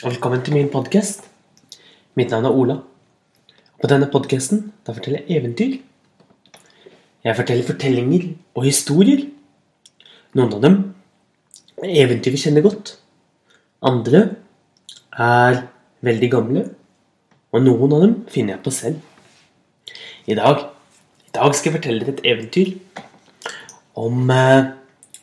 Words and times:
Velkommen 0.00 0.40
til 0.40 0.54
min 0.56 0.70
podkast. 0.72 1.26
Mitt 2.16 2.30
navn 2.32 2.46
er 2.48 2.54
Ola. 2.56 2.76
På 3.82 3.88
denne 3.90 4.06
podkasten 4.08 4.62
forteller 4.86 5.26
jeg 5.28 5.42
eventyr. 5.42 5.74
Jeg 7.26 7.36
forteller 7.36 7.68
fortellinger 7.68 8.24
og 8.56 8.64
historier. 8.64 9.26
Noen 10.32 10.56
av 10.56 10.64
dem 10.64 10.78
er 11.84 11.92
eventyr 12.06 12.32
vi 12.32 12.40
kjenner 12.40 12.64
godt. 12.64 12.94
Andre 13.84 14.24
er 15.12 15.66
veldig 16.00 16.32
gamle. 16.32 16.64
Og 17.52 17.68
noen 17.68 17.92
av 17.92 18.08
dem 18.08 18.18
finner 18.32 18.56
jeg 18.56 18.64
på 18.64 18.72
selv. 18.72 18.98
I 20.24 20.40
dag, 20.40 20.64
i 21.28 21.34
dag 21.36 21.52
skal 21.52 21.74
jeg 21.74 21.76
fortelle 21.76 22.06
dere 22.06 22.16
et 22.16 22.28
eventyr 22.32 22.72
om 24.00 24.32
eh, 24.32 24.70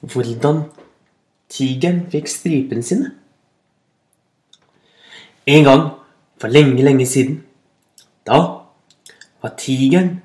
hvordan 0.05 0.67
tigeren 1.49 2.05
fikk 2.13 2.29
stripene 2.29 2.85
sine. 2.85 3.15
En 5.47 5.63
gang 5.63 5.89
for 6.37 6.47
lenge, 6.47 6.83
lenge 6.83 7.05
siden. 7.05 7.43
Da 8.27 8.39
var 9.41 9.53
tigeren 9.57 10.21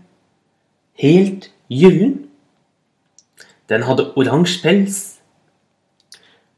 helt 0.99 1.51
gyllen. 1.71 2.29
Den 3.69 3.83
hadde 3.83 4.11
oransje 4.17 4.61
pels, 4.63 4.99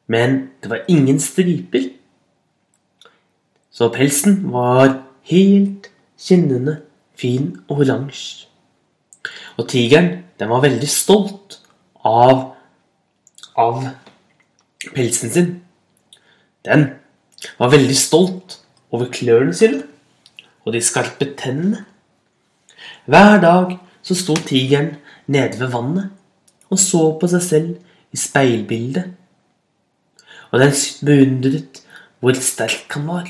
men 0.07 0.51
det 0.63 0.71
var 0.71 0.81
ingen 0.89 1.21
striper. 1.21 1.91
Så 3.71 3.89
pelsen 3.93 4.53
var 4.53 5.03
helt 5.23 5.91
skinnende 6.19 6.81
fin 7.15 7.61
oransje. 7.69 8.49
Og 9.59 9.69
tigeren 9.69 10.25
den 10.41 10.51
var 10.51 10.65
veldig 10.65 10.89
stolt 10.89 11.61
av, 12.05 12.55
av 13.57 13.85
pelsen 14.95 15.31
sin. 15.31 15.55
Den 16.65 16.89
var 17.59 17.71
veldig 17.71 17.97
stolt 17.97 18.64
over 18.95 19.11
klørne 19.13 19.55
sine 19.57 19.83
og 20.65 20.73
de 20.73 20.81
skarpe 20.85 21.33
tennene. 21.39 21.83
Hver 23.11 23.41
dag 23.43 23.77
så 24.05 24.17
sto 24.17 24.37
tigeren 24.47 24.95
nede 25.27 25.59
ved 25.61 25.73
vannet 25.75 26.13
og 26.73 26.81
så 26.81 27.03
på 27.21 27.29
seg 27.31 27.45
selv 27.45 27.71
i 28.15 28.21
speilbildet. 28.21 29.11
Og 30.53 30.63
den 30.63 30.75
beundret 31.07 31.81
hvor 32.23 32.37
sterk 32.41 32.95
han 32.95 33.09
var, 33.11 33.29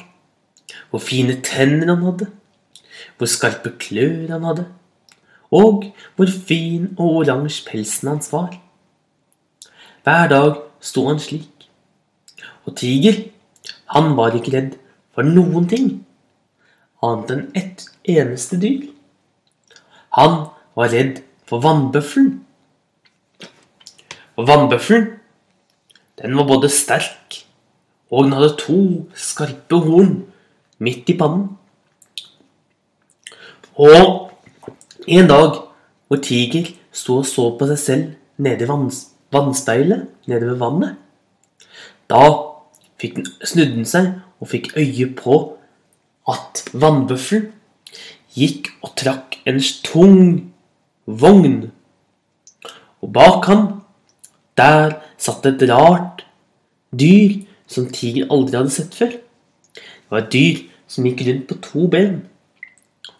hvor 0.91 1.03
fine 1.03 1.41
tenner 1.42 1.91
han 1.91 2.05
hadde, 2.05 2.28
hvor 3.19 3.31
skarpe 3.31 3.72
klør 3.81 4.31
han 4.31 4.44
hadde, 4.47 4.66
og 5.55 5.88
hvor 6.14 6.31
fin 6.31 6.92
og 6.98 7.22
oransje 7.22 7.64
pelsen 7.66 8.12
hans 8.12 8.31
var. 8.33 8.53
Hver 10.05 10.31
dag 10.31 10.62
sto 10.84 11.06
han 11.08 11.20
slik. 11.22 11.50
Og 12.64 12.77
Tiger 12.77 13.25
han 13.94 14.14
var 14.19 14.36
ikke 14.36 14.53
redd 14.55 14.77
for 15.14 15.26
noen 15.26 15.68
ting 15.70 15.88
annet 17.04 17.32
enn 17.34 17.44
ett 17.58 17.86
eneste 18.08 18.58
dyr. 18.60 18.88
Han 20.18 20.48
var 20.78 20.92
redd 20.94 21.20
for 21.48 21.62
vannbøffelen. 21.64 22.40
Og 24.34 24.48
vannbøffelen, 24.48 25.10
den 26.18 26.36
var 26.38 26.48
både 26.48 26.70
sterk, 26.72 27.44
og 28.10 28.24
den 28.24 28.36
hadde 28.36 28.54
to 28.58 28.78
skarpe 29.18 29.78
horn 29.84 30.24
midt 30.82 31.10
i 31.10 31.18
pannen. 31.18 31.52
Og 33.74 34.30
en 35.10 35.28
dag 35.30 35.60
hvor 36.08 36.20
Tiger 36.22 36.70
sto 36.94 37.20
og 37.20 37.26
så 37.26 37.48
på 37.58 37.66
seg 37.70 37.80
selv 37.80 38.04
nede 38.38 38.66
i 38.66 38.70
vannspeilet 39.34 40.06
nede 40.30 40.50
ved 40.50 40.60
vannet, 40.62 40.94
da 42.10 42.22
snudde 43.44 43.74
den 43.74 43.88
seg 43.88 44.12
og 44.45 44.50
fikk 44.53 44.75
øye 44.77 45.09
på 45.17 45.37
at 46.28 46.67
vannbøffelen 46.77 47.48
gikk 48.37 48.69
og 48.84 48.92
trakk 48.98 49.39
en 49.48 49.61
tung 49.87 50.19
vogn. 51.06 51.70
Og 53.00 53.12
bak 53.15 53.49
han, 53.49 53.65
der 54.59 54.99
satt 55.16 55.47
et 55.49 55.65
rart 55.71 56.27
dyr 56.93 57.41
som 57.71 57.88
Tiger 57.88 58.28
aldri 58.28 58.59
hadde 58.59 58.75
sett 58.75 58.94
før. 58.97 59.16
Det 59.16 60.12
var 60.12 60.27
et 60.27 60.33
dyr 60.34 60.60
som 60.91 61.09
gikk 61.09 61.25
rundt 61.25 61.49
på 61.49 61.59
to 61.65 61.88
ben, 61.88 62.21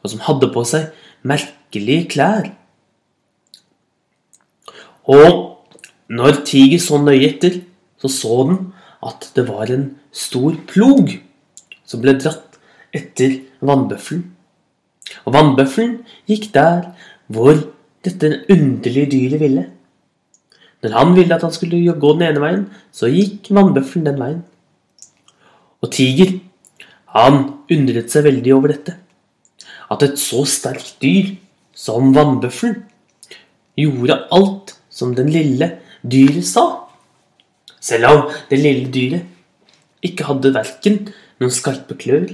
og 0.03 0.13
som 0.13 0.23
hadde 0.29 0.53
på 0.53 0.67
seg 0.69 0.93
merkelige 1.25 2.11
klær. 2.13 2.53
Og 5.09 5.65
når 6.13 6.45
Tiger 6.45 6.81
så 6.81 7.01
nøye 7.01 7.33
etter, 7.33 7.63
så 8.01 8.13
så 8.13 8.45
den 8.51 8.61
at 9.05 9.31
det 9.37 9.47
var 9.49 9.71
en 9.73 9.91
stor 10.15 10.57
plog 10.71 11.13
som 11.85 12.03
ble 12.03 12.17
dratt 12.19 12.59
etter 12.95 13.41
vannbøffelen. 13.65 14.25
Og 15.25 15.35
vannbøffelen 15.37 15.99
gikk 16.31 16.51
der 16.55 16.93
hvor 17.33 17.59
dette 18.05 18.45
underlige 18.53 19.11
dyret 19.13 19.41
ville. 19.41 19.65
Når 20.85 20.97
han 20.99 21.15
ville 21.17 21.35
at 21.35 21.45
han 21.45 21.53
skulle 21.53 21.81
gå 22.01 22.13
den 22.17 22.27
ene 22.29 22.43
veien, 22.43 22.65
så 22.93 23.09
gikk 23.09 23.49
vannbøffelen 23.57 24.09
den 24.09 24.21
veien. 24.21 24.43
Og 25.85 25.93
Tiger, 25.93 26.39
han 27.17 27.41
undret 27.73 28.13
seg 28.13 28.27
veldig 28.27 28.55
over 28.57 28.73
dette. 28.75 28.97
At 29.93 30.05
et 30.05 30.21
så 30.21 30.45
sterkt 30.49 30.97
dyr 31.05 31.35
som 31.77 32.13
vannbøffelen 32.17 32.83
gjorde 33.81 34.21
alt 34.33 34.77
som 34.93 35.15
den 35.17 35.31
lille 35.33 35.71
dyret 36.05 36.47
sa. 36.47 36.84
Selv 37.85 38.09
om 38.09 38.21
det 38.49 38.61
lille 38.63 38.89
dyret 38.93 39.25
ikke 40.05 40.29
hadde 40.29 40.55
verken 40.55 41.01
noen 41.41 41.53
skarpe 41.53 41.97
klør, 42.01 42.31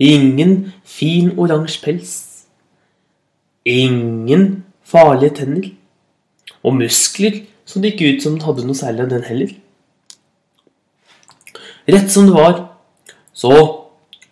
ingen 0.00 0.72
fin 0.84 1.32
oransje 1.40 1.80
pels, 1.84 2.12
ingen 3.64 4.64
farlige 4.84 5.38
tenner, 5.40 5.70
og 6.60 6.76
muskler 6.76 7.44
som 7.64 7.80
det 7.80 7.94
gikk 7.94 8.18
ut 8.18 8.24
som 8.24 8.36
den 8.36 8.44
hadde 8.44 8.66
noe 8.68 8.76
særlig 8.76 9.06
av 9.06 9.12
den 9.14 9.28
heller. 9.28 9.52
Rett 11.90 12.12
som 12.12 12.28
det 12.28 12.36
var, 12.36 12.58
så 13.32 13.54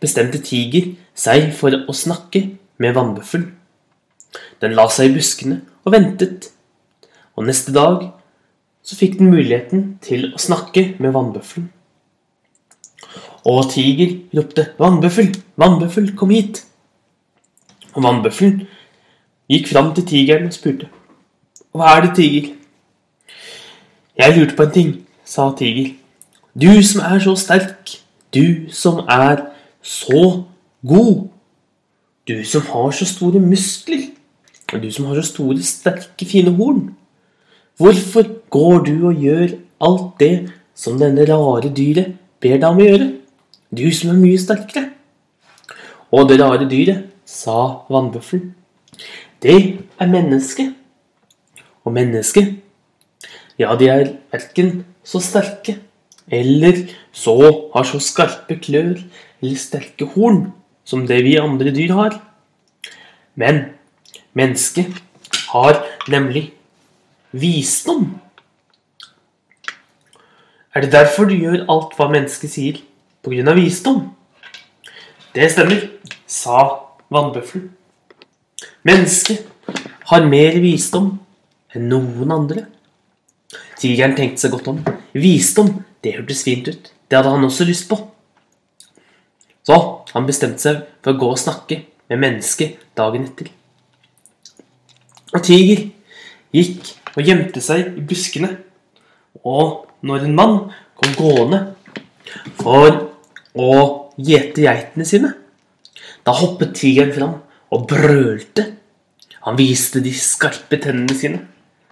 bestemte 0.03 0.41
Tiger 0.45 0.93
seg 1.17 1.49
for 1.57 1.73
å 1.73 1.97
snakke 1.97 2.45
med 2.79 2.95
vannbøffelen. 2.97 3.55
Den 4.61 4.75
la 4.77 4.85
seg 4.93 5.09
i 5.09 5.17
buskene 5.17 5.63
og 5.87 5.95
ventet, 5.95 6.51
og 7.39 7.47
neste 7.49 7.73
dag 7.73 8.11
så 8.89 8.97
fikk 8.97 9.19
den 9.19 9.29
muligheten 9.29 9.83
til 10.01 10.31
å 10.33 10.39
snakke 10.41 10.95
med 10.97 11.13
vannbøffelen. 11.13 11.67
Og 13.49 13.67
Tiger 13.71 14.15
ropte 14.37 14.65
'Vannbøffel! 14.79 15.29
Vannbøffel, 15.57 16.17
kom 16.17 16.31
hit!' 16.31 16.65
Og 17.95 18.03
vannbøffelen 18.03 18.63
gikk 19.49 19.69
fram 19.69 19.93
til 19.95 20.07
tigeren 20.07 20.47
og 20.47 20.53
spurte 20.57 20.89
'Hva 21.75 21.97
er 21.97 22.01
det, 22.07 22.15
Tiger?' 22.17 22.55
'Jeg 24.17 24.39
lurte 24.39 24.57
på 24.57 24.63
en 24.63 24.71
ting', 24.71 25.07
sa 25.25 25.53
Tiger. 25.59 25.93
'Du 26.57 26.83
som 26.83 27.01
er 27.01 27.19
så 27.19 27.37
sterk, 27.37 28.01
du 28.35 28.73
som 28.73 29.05
er 29.09 29.53
så 29.83 30.45
god, 30.87 31.29
du 32.29 32.45
som 32.45 32.63
har 32.63 32.91
så 32.91 33.05
store 33.05 33.41
muskler, 33.41 34.09
og 34.73 34.83
du 34.83 34.91
som 34.91 35.05
har 35.05 35.15
så 35.15 35.23
store, 35.23 35.63
sterke, 35.63 36.25
fine 36.25 36.57
horn' 36.57 36.95
Hvorfor 37.79 38.38
går 38.51 38.85
du 38.87 38.95
og 39.11 39.23
gjør 39.23 39.57
alt 39.85 40.13
det 40.21 40.35
som 40.79 40.99
denne 41.01 41.27
rare 41.29 41.71
dyret 41.75 42.15
ber 42.43 42.61
deg 42.61 42.69
om 42.69 42.81
å 42.81 42.87
gjøre? 42.87 43.09
Du 43.75 43.85
som 43.93 44.15
er 44.15 44.21
mye 44.21 44.41
sterkere. 44.41 44.87
Og 46.15 46.29
det 46.31 46.39
rare 46.41 46.69
dyret, 46.69 47.05
sa 47.29 47.85
vannbøffelen, 47.93 48.55
det 49.45 49.59
er 50.01 50.09
mennesket. 50.09 50.73
Og 51.85 51.93
mennesket, 51.93 52.55
ja, 53.61 53.75
de 53.77 53.91
er 53.93 54.15
verken 54.33 54.87
så 55.05 55.21
sterke 55.25 55.77
eller 56.29 56.87
så 57.13 57.37
har 57.73 57.87
så 57.89 58.01
skarpe 58.03 58.59
klør 58.61 58.97
eller 59.41 59.61
sterke 59.61 60.09
horn 60.15 60.51
som 60.89 61.07
det 61.09 61.23
vi 61.25 61.37
andre 61.41 61.73
dyr 61.75 61.95
har. 61.97 62.19
Men 63.37 63.65
mennesket 64.37 65.01
har 65.53 65.81
nemlig 66.09 66.51
visdom. 67.33 68.19
Er 70.79 70.85
det 70.85 70.93
derfor 70.93 71.27
du 71.27 71.33
gjør 71.35 71.65
alt 71.73 71.97
hva 71.99 72.07
mennesket 72.07 72.53
sier, 72.53 72.77
på 73.27 73.33
grunn 73.33 73.49
av 73.51 73.57
visdom? 73.59 73.97
Det 75.35 75.49
stemmer, 75.51 75.81
sa 76.23 76.61
vannbøffelen. 77.11 77.73
Mennesket 78.87 79.73
har 80.13 80.29
mer 80.31 80.61
visdom 80.63 81.09
enn 81.75 81.89
noen 81.91 82.31
andre. 82.31 82.63
Tigeren 83.81 84.15
tenkte 84.15 84.45
seg 84.45 84.55
godt 84.55 84.71
om. 84.71 84.79
Visdom, 85.19 85.73
det 86.07 86.15
hørtes 86.21 86.45
fint 86.47 86.71
ut. 86.71 86.93
Det 87.11 87.19
hadde 87.19 87.35
han 87.35 87.49
også 87.49 87.67
lyst 87.67 87.89
på. 87.91 87.99
Så 89.67 89.81
han 90.15 90.31
bestemte 90.31 90.63
seg 90.63 90.87
for 91.03 91.17
å 91.17 91.19
gå 91.25 91.33
og 91.33 91.43
snakke 91.43 91.81
med 92.07 92.23
mennesket 92.23 92.79
dagen 92.95 93.27
etter. 93.27 93.51
Og 95.35 95.43
Tiger 95.43 95.89
gikk 96.55 96.95
og 97.17 97.27
gjemte 97.27 97.67
seg 97.67 97.99
i 97.99 98.09
buskene. 98.15 98.55
Og 99.43 99.88
når 100.07 100.27
en 100.27 100.37
mann 100.39 100.57
kom 100.99 101.15
gående 101.19 101.61
for 102.61 102.91
å 103.59 103.73
gjete 104.19 104.65
geitene 104.67 105.07
sine. 105.09 105.33
Da 106.27 106.35
hoppet 106.37 106.75
tigeren 106.79 107.15
fram 107.15 107.37
og 107.75 107.87
brølte. 107.91 108.67
Han 109.47 109.57
viste 109.59 110.03
de 110.05 110.13
skarpe 110.15 110.81
tennene 110.83 111.17
sine 111.17 111.45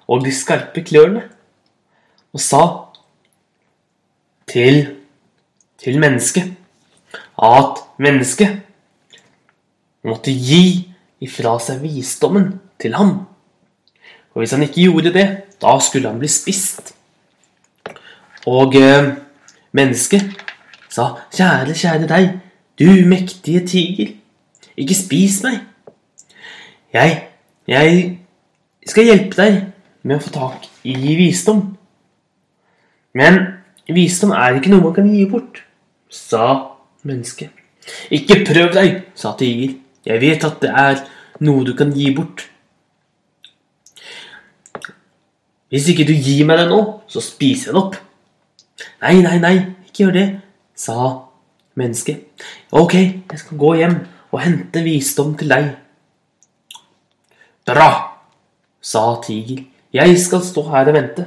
og 0.07 0.23
de 0.23 0.33
skarpe 0.35 0.85
klørne 0.87 1.25
og 2.37 2.43
sa 2.43 2.63
til, 4.47 4.83
til 5.81 5.99
mennesket 6.03 6.53
at 7.43 7.81
mennesket 8.03 8.61
måtte 10.07 10.31
gi 10.31 10.87
ifra 11.25 11.57
seg 11.63 11.81
visdommen 11.83 12.53
til 12.81 12.95
ham. 12.97 13.15
Og 14.35 14.43
hvis 14.43 14.53
han 14.53 14.67
ikke 14.67 14.85
gjorde 14.85 15.15
det, 15.17 15.27
da 15.63 15.79
skulle 15.81 16.13
han 16.13 16.21
bli 16.21 16.31
spist. 16.31 16.96
Og 18.47 18.77
eh, 18.79 19.13
mennesket 19.75 20.29
sa, 20.93 21.09
kjære, 21.35 21.75
kjære 21.75 22.11
deg, 22.11 22.29
du 22.79 22.87
mektige 23.09 23.65
tiger, 23.67 24.13
ikke 24.77 24.95
spis 24.95 25.41
meg. 25.43 25.61
Jeg, 26.95 27.17
jeg 27.69 28.19
skal 28.87 29.09
hjelpe 29.11 29.41
deg 29.41 29.59
med 30.07 30.19
å 30.19 30.23
få 30.23 30.33
tak 30.35 30.69
i 30.87 31.17
visdom. 31.19 31.65
Men 33.17 33.41
visdom 33.91 34.35
er 34.37 34.59
ikke 34.59 34.73
noe 34.73 34.85
man 34.85 34.97
kan 34.97 35.11
gi 35.11 35.27
bort, 35.31 35.63
sa 36.13 36.77
mennesket. 37.07 37.51
Ikke 38.15 38.43
prøv 38.47 38.73
deg, 38.77 39.03
sa 39.19 39.35
tiger. 39.39 39.75
Jeg 40.07 40.23
vet 40.23 40.45
at 40.47 40.61
det 40.63 40.71
er 40.71 41.03
noe 41.43 41.67
du 41.67 41.75
kan 41.79 41.91
gi 41.95 42.13
bort. 42.15 42.47
Hvis 45.73 45.89
ikke 45.91 46.07
du 46.07 46.15
gir 46.15 46.47
meg 46.47 46.61
det 46.63 46.69
nå, 46.71 46.81
så 47.11 47.23
spiser 47.25 47.73
jeg 47.73 47.75
det 47.75 47.83
opp. 47.83 47.97
Nei, 49.03 49.21
nei, 49.21 49.37
nei, 49.43 49.57
ikke 49.89 50.07
gjør 50.07 50.15
det, 50.17 50.27
sa 50.77 50.97
mennesket. 51.77 52.45
Ok, 52.73 52.95
jeg 52.97 53.41
skal 53.43 53.59
gå 53.61 53.73
hjem 53.81 53.97
og 54.33 54.41
hente 54.41 54.83
visdom 54.85 55.35
til 55.37 55.53
deg. 55.53 55.67
Dra, 57.69 57.89
sa 58.81 59.03
Tiger. 59.25 59.65
Jeg 59.97 60.17
skal 60.21 60.45
stå 60.45 60.65
her 60.71 60.89
og 60.91 60.97
vente. 60.97 61.27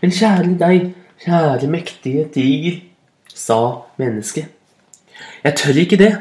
Men 0.00 0.14
kjære 0.14 0.54
deg, 0.60 0.86
kjære 1.24 1.68
mektige 1.72 2.24
Tiger, 2.32 2.80
sa 3.28 3.58
mennesket. 4.00 4.48
Jeg 5.44 5.56
tør 5.60 5.82
ikke 5.82 6.00
det. 6.00 6.12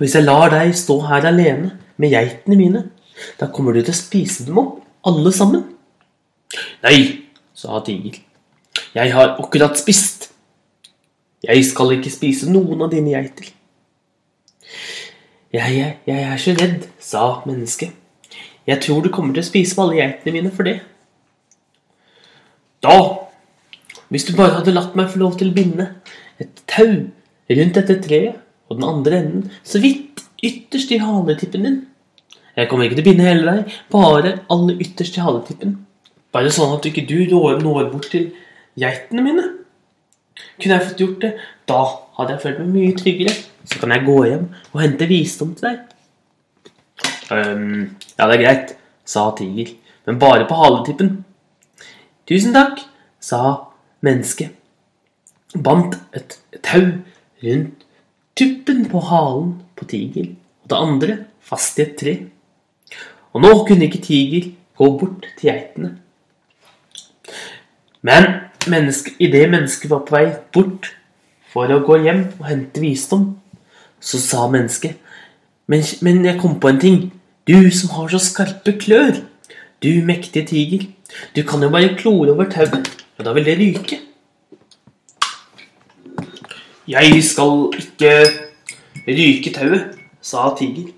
Hvis 0.00 0.16
jeg 0.16 0.24
lar 0.24 0.48
deg 0.52 0.72
stå 0.76 0.96
her 1.10 1.28
alene 1.28 1.74
med 2.00 2.12
geitene 2.14 2.56
mine, 2.56 2.84
da 3.36 3.50
kommer 3.52 3.76
du 3.76 3.82
til 3.82 3.92
å 3.92 4.00
spise 4.00 4.48
dem 4.48 4.60
opp, 4.62 4.78
alle 5.04 5.32
sammen. 5.32 5.66
Nei, 6.84 7.28
sa 7.52 7.82
Tiger. 7.84 8.22
Jeg 8.94 9.14
har 9.14 9.36
akkurat 9.38 9.78
spist. 9.78 10.30
Jeg 11.46 11.62
skal 11.64 11.94
ikke 11.94 12.10
spise 12.12 12.50
noen 12.50 12.82
av 12.82 12.90
dine 12.92 13.14
geiter. 13.14 13.52
Jeg, 15.50 15.76
jeg, 15.76 15.94
jeg 16.06 16.24
er 16.26 16.40
så 16.42 16.54
redd, 16.58 16.86
sa 17.02 17.24
mennesket. 17.46 17.94
Jeg 18.66 18.82
tror 18.84 19.02
du 19.02 19.10
kommer 19.14 19.34
til 19.34 19.42
å 19.42 19.48
spise 19.48 19.76
på 19.76 19.86
alle 19.86 19.98
geitene 19.98 20.34
mine 20.36 20.52
for 20.54 20.66
det. 20.66 20.76
Da, 22.84 22.96
hvis 24.10 24.26
du 24.26 24.34
bare 24.36 24.58
hadde 24.58 24.74
latt 24.74 24.96
meg 24.98 25.10
få 25.12 25.22
lov 25.22 25.38
til 25.38 25.50
å 25.50 25.56
binde 25.56 25.86
et 26.40 26.62
tau 26.70 26.90
rundt 27.50 27.78
dette 27.78 27.98
treet 28.02 28.38
og 28.70 28.78
den 28.78 28.86
andre 28.88 29.18
enden 29.20 29.48
så 29.66 29.80
vidt 29.82 30.22
ytterst 30.46 30.92
i 30.94 31.00
haletippen 31.02 31.66
din 31.66 31.80
Jeg 32.56 32.70
kommer 32.70 32.86
ikke 32.86 32.98
til 32.98 33.04
å 33.04 33.08
binde 33.10 33.26
hele 33.26 33.46
deg, 33.46 33.74
bare 33.92 34.32
aller 34.50 34.80
ytterst 34.82 35.18
i 35.18 35.22
haletippen. 35.24 35.76
Bare 36.34 36.50
sånn 36.52 36.72
at 36.74 36.82
du 36.82 36.90
ikke 36.90 37.06
du 37.06 37.18
når 37.30 37.90
bort 37.92 38.10
til 38.12 38.30
geitene 38.80 39.24
mine. 39.24 39.46
Kunne 40.60 40.76
jeg 40.76 40.86
fått 40.88 41.02
gjort 41.02 41.24
det, 41.24 41.32
da 41.68 41.80
hadde 42.18 42.34
jeg 42.34 42.42
følt 42.44 42.60
meg 42.62 42.74
mye 42.74 42.98
tryggere. 42.98 43.34
Så 43.68 43.80
kan 43.80 43.92
jeg 43.94 44.06
gå 44.06 44.16
hjem 44.26 44.46
og 44.72 44.80
hente 44.82 45.08
visdom 45.10 45.54
til 45.56 45.68
deg. 45.68 45.82
Um, 47.30 47.96
ja, 48.16 48.26
det 48.26 48.36
er 48.36 48.42
greit, 48.42 48.72
sa 49.06 49.28
Tiger, 49.38 49.74
men 50.08 50.18
bare 50.22 50.48
på 50.48 50.56
haletippen. 50.58 51.20
Tusen 52.26 52.56
takk, 52.56 52.80
sa 53.22 53.42
mennesket. 54.06 54.56
Bandt 55.54 55.98
et 56.16 56.38
tau 56.62 56.88
rundt 57.44 57.86
tuppen 58.38 58.84
på 58.88 59.02
halen 59.04 59.54
på 59.76 59.86
Tiger, 59.90 60.30
og 60.62 60.70
det 60.72 60.78
andre 60.78 61.16
fast 61.44 61.78
i 61.78 61.84
et 61.84 61.96
tre. 62.00 62.14
Og 63.34 63.44
nå 63.44 63.50
kunne 63.66 63.86
ikke 63.86 64.02
Tiger 64.02 64.50
gå 64.78 64.90
bort 64.98 65.26
til 65.36 65.50
geitene. 65.50 65.90
Men 68.06 68.49
menneske, 68.68 69.14
idet 69.18 69.50
mennesket 69.50 69.90
var 69.90 70.02
på 70.06 70.16
vei 70.16 70.26
bort 70.52 70.90
for 71.52 71.70
å 71.72 71.80
gå 71.86 72.02
hjem 72.04 72.26
og 72.38 72.48
hente 72.50 72.82
visdom, 72.82 73.32
så 74.00 74.20
sa 74.20 74.48
mennesket 74.50 74.98
men, 75.70 75.84
men 76.02 76.24
jeg 76.26 76.40
kom 76.40 76.56
på 76.60 76.68
en 76.72 76.80
ting. 76.82 77.02
Du 77.46 77.70
som 77.70 77.92
har 77.94 78.08
så 78.10 78.18
skarpe 78.18 78.74
klør. 78.78 79.20
Du 79.82 79.88
mektige 80.04 80.46
tiger. 80.46 80.86
Du 81.36 81.44
kan 81.46 81.62
jo 81.62 81.70
bare 81.70 81.94
klore 81.98 82.32
over 82.32 82.48
tauet, 82.50 82.90
og 83.18 83.24
da 83.24 83.32
vil 83.34 83.46
det 83.46 83.56
ryke. 83.58 84.00
Jeg 86.90 87.22
skal 87.22 87.70
ikke 87.78 88.10
ryke 89.06 89.52
tauet, 89.54 89.94
sa 90.22 90.50
tiger. 90.58 90.90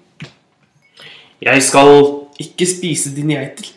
Jeg 1.43 1.63
skal 1.63 1.93
ikke 2.41 2.67
spise 2.67 3.13
dine 3.17 3.37
geiter. 3.37 3.69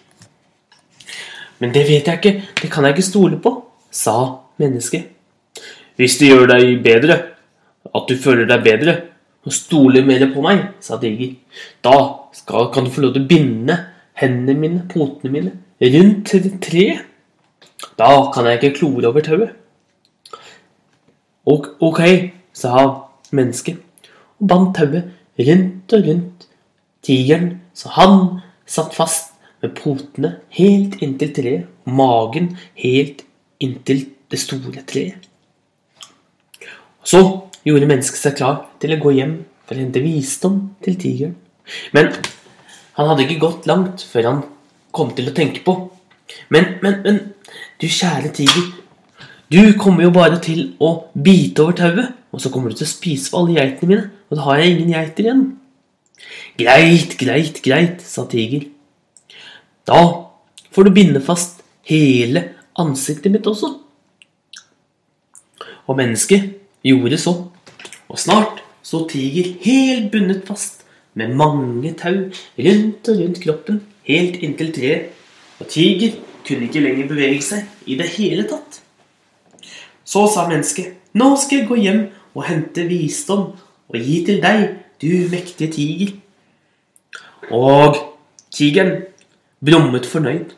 Men 1.60 1.74
det 1.74 1.88
vet 1.90 2.08
jeg 2.08 2.20
ikke, 2.20 2.44
det 2.62 2.72
kan 2.72 2.88
jeg 2.88 2.96
ikke 2.96 3.10
stole 3.10 3.40
på, 3.40 3.56
sa 3.96 4.16
mennesket. 4.62 5.12
Hvis 5.96 6.18
det 6.20 6.32
gjør 6.32 6.50
deg 6.52 6.84
bedre, 6.84 7.20
at 7.96 8.10
du 8.10 8.16
føler 8.20 8.48
deg 8.50 8.64
bedre, 8.66 8.96
og 9.46 9.54
stoler 9.54 10.06
mer 10.06 10.26
på 10.34 10.42
meg, 10.44 10.64
sa 10.82 10.98
Diger, 11.00 11.36
da 11.86 11.98
skal, 12.34 12.72
kan 12.74 12.88
du 12.88 12.92
få 12.92 13.04
lov 13.04 13.14
til 13.16 13.24
å 13.24 13.30
binde 13.30 13.78
hendene 14.18 14.58
mine, 14.58 14.82
potene 14.90 15.32
mine, 15.32 15.54
rundt 15.94 16.34
treet. 16.66 17.06
Da 18.00 18.10
kan 18.34 18.48
jeg 18.50 18.60
ikke 18.60 18.80
klore 18.80 19.12
over 19.12 19.24
tauet. 19.24 19.54
Ok, 21.46 22.02
sa 22.56 22.88
mennesket, 23.36 23.78
og 24.42 24.50
bandt 24.50 24.80
tauet 24.80 25.14
rundt 25.38 25.94
og 25.94 26.10
rundt 26.10 26.48
tigeren, 27.06 27.60
så 27.76 27.92
han 28.00 28.20
satt 28.66 28.96
fast 28.98 29.36
med 29.62 29.76
potene 29.78 30.40
helt 30.58 30.98
inntil 31.06 31.34
treet 31.36 31.68
og 31.86 31.98
magen 32.00 32.54
helt 32.82 33.24
inntil 33.66 34.06
det 34.32 34.40
store 34.42 34.84
treet. 34.88 35.26
Så 37.06 37.22
gjorde 37.66 37.90
mennesket 37.90 38.22
seg 38.22 38.38
klar 38.40 38.64
til 38.82 38.96
å 38.96 39.01
gå 39.01 39.13
hjem 39.18 39.36
for 39.66 39.78
å 39.78 39.82
hente 39.82 40.01
visdom 40.04 40.62
til 40.86 40.98
tigeren. 41.01 41.36
Men 41.94 42.12
han 42.96 43.10
hadde 43.10 43.25
ikke 43.25 43.42
gått 43.42 43.68
langt 43.70 44.06
før 44.08 44.30
han 44.30 44.42
kom 44.96 45.12
til 45.18 45.30
å 45.30 45.36
tenke 45.36 45.63
på 45.66 45.75
Men, 46.50 46.80
men, 46.82 46.96
men, 47.06 47.18
du 47.78 47.86
kjære 47.86 48.32
tiger, 48.34 48.63
du 49.54 49.75
kommer 49.78 50.08
jo 50.08 50.13
bare 50.16 50.39
til 50.42 50.72
å 50.82 51.12
bite 51.13 51.62
over 51.62 51.75
tauet, 51.78 52.16
og 52.34 52.42
så 52.42 52.50
kommer 52.50 52.74
du 52.74 52.80
til 52.80 52.88
å 52.88 52.89
spise 52.89 53.30
for 53.30 53.44
alle 53.44 53.60
geitene 53.60 53.89
mine, 53.92 54.06
og 54.25 54.39
da 54.39 54.48
har 54.48 54.58
jeg 54.58 54.72
ingen 54.72 54.96
geiter 54.96 55.28
igjen. 55.28 55.44
Greit, 56.58 57.13
greit, 57.22 57.62
greit, 57.62 58.01
sa 58.01 58.25
tiger. 58.32 58.66
Da 59.86 60.01
får 60.74 60.89
du 60.89 60.96
binde 60.98 61.22
fast 61.22 61.62
hele 61.86 62.55
ansiktet 62.79 63.32
mitt 63.32 63.48
også. 63.48 63.72
Og 65.86 65.98
mennesket 65.98 66.55
gjorde 66.86 67.17
så, 67.22 67.34
og 68.10 68.20
snart 68.20 68.62
sto 68.86 69.05
Tiger 69.10 69.53
helt 69.65 70.12
bundet 70.13 70.46
fast 70.48 70.86
med 71.13 71.34
mange 71.38 71.94
tau 71.98 72.29
rundt 72.58 73.10
og 73.10 73.20
rundt 73.22 73.41
kroppen, 73.44 73.82
helt 74.03 74.41
inntil 74.44 74.74
treet, 74.75 75.12
og 75.60 75.70
Tiger 75.72 76.17
kunne 76.46 76.67
ikke 76.67 76.84
lenger 76.84 77.08
bevege 77.10 77.41
seg 77.41 77.89
i 77.89 77.98
det 77.98 78.10
hele 78.17 78.46
tatt. 78.50 78.82
Så 80.05 80.27
sa 80.29 80.46
mennesket, 80.50 80.94
nå 81.17 81.34
skal 81.39 81.62
jeg 81.62 81.70
gå 81.70 81.79
hjem 81.82 82.01
og 82.36 82.46
hente 82.46 82.86
visdom 82.89 83.48
og 83.89 83.98
gi 83.98 84.20
til 84.27 84.41
deg, 84.44 84.67
du 85.01 85.27
mektige 85.32 85.72
tiger. 85.72 86.13
Og 87.53 87.98
tigeren 88.53 89.05
brummet 89.65 90.05
fornøyd. 90.05 90.53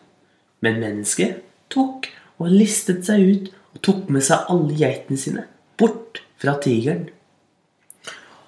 Men 0.61 0.79
mennesket 0.81 1.43
tok 1.73 2.09
og 2.37 2.51
listet 2.51 3.05
seg 3.07 3.23
ut 3.23 3.53
og 3.75 3.81
tok 3.85 4.09
med 4.13 4.25
seg 4.25 4.49
alle 4.51 4.75
geitene 4.77 5.19
sine 5.19 5.45
bort 5.77 6.21
fra 6.41 6.57
tigeren. 6.61 7.07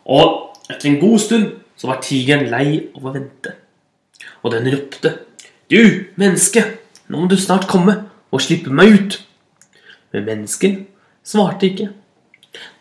Og 0.10 0.56
etter 0.70 0.90
en 0.90 1.02
god 1.02 1.20
stund 1.22 1.50
så 1.80 1.90
var 1.90 2.02
tigeren 2.04 2.50
lei 2.52 2.92
av 2.96 3.06
å 3.06 3.14
vente. 3.14 3.56
Og 4.44 4.52
den 4.54 4.70
ropte, 4.74 5.20
'Du, 5.70 6.06
menneske, 6.16 6.64
nå 7.08 7.20
må 7.20 7.28
du 7.30 7.38
snart 7.38 7.68
komme 7.68 8.10
og 8.32 8.42
slippe 8.42 8.70
meg 8.70 8.94
ut.' 8.94 9.20
Men 10.12 10.26
mennesket 10.26 10.88
svarte 11.24 11.70
ikke. 11.70 11.90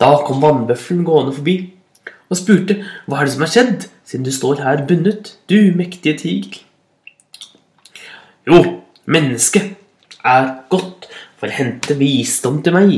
Da 0.01 0.17
kom 0.25 0.41
vannbøffelen 0.41 1.05
gående 1.05 1.35
forbi 1.37 1.75
og 2.31 2.37
spurte, 2.37 2.85
'Hva 3.07 3.21
er 3.21 3.25
det 3.25 3.33
som 3.33 3.45
har 3.45 3.53
skjedd, 3.53 3.89
siden 4.05 4.25
du 4.25 4.33
står 4.33 4.63
her 4.63 4.87
bundet, 4.87 5.37
du 5.49 5.73
mektige 5.77 6.19
tiger?' 6.19 6.65
Jo, 8.49 8.83
mennesket 9.05 9.78
er 10.25 10.51
godt 10.71 11.09
for 11.39 11.53
hente 11.53 11.97
visdom 11.99 12.63
til 12.63 12.75
meg. 12.75 12.95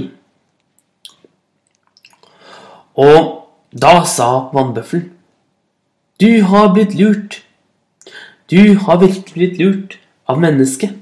Og 3.00 3.46
da 3.72 4.00
sa 4.04 4.50
vannbøffelen, 4.54 5.10
du 6.20 6.42
har 6.44 6.74
blitt 6.74 6.94
lurt. 6.98 7.40
Du 8.50 8.76
har 8.84 8.98
virkelig 9.00 9.32
blitt 9.32 9.60
lurt 9.60 9.98
av 10.28 10.40
mennesket. 10.42 10.96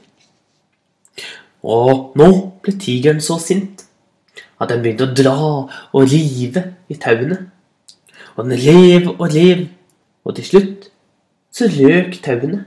Og 1.65 2.13
nå 2.19 2.29
ble 2.63 2.75
tigeren 2.79 3.19
så 3.25 3.39
sint 3.43 3.83
at 4.59 4.71
den 4.71 4.83
begynte 4.85 5.09
å 5.09 5.17
dra 5.17 5.39
og 5.95 6.13
rive 6.13 6.63
i 6.91 6.99
tauene. 7.01 7.41
Og 8.37 8.47
den 8.47 8.63
rev 8.63 9.09
og 9.17 9.27
rev, 9.35 9.65
og 10.23 10.37
til 10.39 10.47
slutt 10.47 10.91
så 11.51 11.67
røk 11.73 12.21
tauene. 12.23 12.63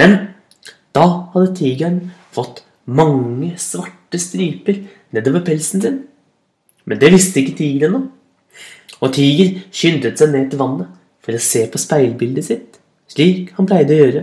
Men 0.00 0.16
da 0.96 1.06
hadde 1.34 1.52
tigeren 1.58 2.00
fått 2.32 2.62
mange 2.86 3.54
svarte 3.58 4.18
striper 4.18 4.84
nedover 5.14 5.44
pelsen 5.44 5.82
sin. 5.82 5.98
Men 6.86 7.00
det 7.00 7.12
visste 7.12 7.42
ikke 7.42 7.56
tigeren 7.58 7.94
ennå. 7.94 8.02
Og 9.02 9.12
Tiger 9.12 9.58
skyndet 9.74 10.18
seg 10.18 10.32
ned 10.32 10.48
til 10.50 10.60
vannet 10.60 10.92
for 11.24 11.36
å 11.36 11.42
se 11.42 11.66
på 11.68 11.80
speilbildet 11.80 12.46
sitt, 12.46 12.78
slik 13.10 13.50
han 13.58 13.68
pleide 13.68 13.92
å 13.92 13.98
gjøre. 13.98 14.22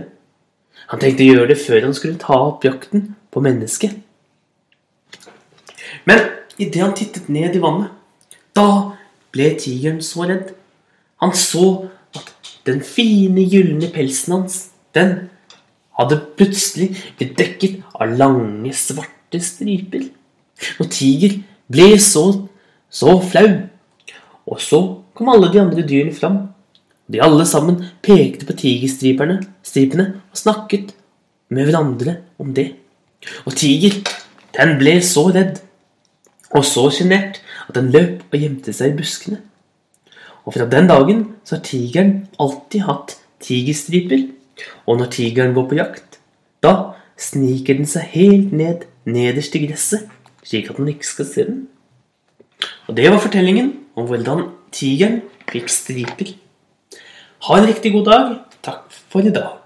Han 0.90 1.00
tenkte 1.00 1.24
å 1.24 1.34
gjøre 1.34 1.50
det 1.52 1.60
før 1.60 1.86
han 1.86 1.94
skulle 1.96 2.20
ta 2.20 2.38
opp 2.48 2.64
jakten 2.66 3.12
på 3.32 3.42
mennesket. 3.44 3.94
Men 6.08 6.24
idet 6.58 6.82
han 6.82 6.96
tittet 6.96 7.28
ned 7.32 7.54
i 7.54 7.62
vannet, 7.62 7.92
da 8.56 8.96
ble 9.34 9.52
tigeren 9.60 10.02
så 10.04 10.26
redd. 10.28 10.52
Han 11.22 11.32
så 11.36 11.86
at 12.16 12.32
den 12.66 12.82
fine, 12.84 13.44
gylne 13.44 13.90
pelsen 13.94 14.38
hans, 14.38 14.58
den 14.96 15.28
hadde 15.98 16.20
plutselig 16.38 16.90
blitt 17.18 17.36
dekket 17.38 17.82
av 17.94 18.14
lange, 18.18 18.72
svarte 18.74 19.40
striper. 19.42 20.08
Og 20.82 20.90
Tiger 20.92 21.38
ble 21.70 21.94
så, 22.02 22.24
så 22.90 23.16
flau. 23.22 23.48
Og 24.50 24.60
så 24.60 24.80
kom 25.14 25.30
alle 25.32 25.50
de 25.52 25.62
andre 25.62 25.86
dyrene 25.86 26.14
fram. 26.16 26.40
De 27.10 27.20
alle 27.20 27.44
sammen 27.46 27.82
pekte 28.04 28.46
på 28.48 28.56
tigerstripene 28.56 29.40
og 29.44 30.38
snakket 30.40 30.94
med 31.52 31.68
hverandre 31.68 32.18
om 32.40 32.54
det. 32.56 32.70
Og 33.44 33.54
Tiger, 33.56 34.00
den 34.56 34.76
ble 34.80 34.98
så 35.04 35.28
redd 35.34 35.60
og 36.54 36.62
så 36.66 36.86
sjenert 36.94 37.40
at 37.66 37.74
den 37.76 37.90
løp 37.94 38.22
og 38.30 38.38
gjemte 38.38 38.72
seg 38.74 38.92
i 38.92 38.98
buskene. 38.98 39.40
Og 40.44 40.54
fra 40.54 40.66
den 40.70 40.88
dagen 40.90 41.24
så 41.44 41.56
har 41.56 41.64
tigeren 41.66 42.14
alltid 42.38 42.84
hatt 42.86 43.16
tigerstriper. 43.42 44.28
Og 44.86 44.98
når 45.00 45.12
tigeren 45.14 45.54
går 45.56 45.68
på 45.70 45.78
jakt, 45.78 46.18
da 46.62 46.94
sniker 47.20 47.78
den 47.78 47.88
seg 47.88 48.10
helt 48.14 48.52
ned 48.56 48.86
nederst 49.08 49.54
i 49.56 49.64
gresset, 49.66 50.08
slik 50.44 50.70
at 50.70 50.78
man 50.80 50.92
ikke 50.92 51.08
skal 51.08 51.28
se 51.28 51.46
den. 51.48 51.60
Og 52.88 52.96
det 52.96 53.10
var 53.10 53.22
fortellingen 53.22 53.72
om 53.96 54.08
hvordan 54.08 54.48
tigeren 54.74 55.22
fikk 55.50 55.70
striper. 55.72 56.34
Ha 57.48 57.58
en 57.58 57.68
riktig 57.68 57.92
god 57.92 58.08
dag. 58.08 58.32
Takk 58.64 58.88
for 58.92 59.24
i 59.24 59.32
dag. 59.32 59.63